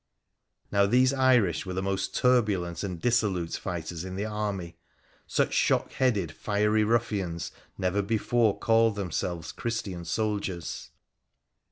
Now, 0.71 0.87
these 0.87 1.13
Irish 1.13 1.63
were 1.67 1.75
the 1.75 1.83
most 1.83 2.15
turbulent 2.15 2.81
and 2.83 2.99
dissolute 2.99 3.53
fighters 3.53 4.03
in 4.03 4.15
the 4.15 4.25
army. 4.25 4.75
Such 5.27 5.53
shock 5.53 5.91
headed 5.91 6.31
r 6.31 6.35
fiery 6.35 6.83
ruffians 6.83 7.51
never 7.77 8.01
before 8.01 8.57
called 8.57 8.95
themselves 8.95 9.51
Christian 9.51 10.03
soldiers. 10.03 10.89